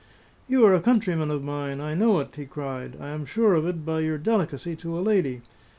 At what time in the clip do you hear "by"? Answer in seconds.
3.85-3.99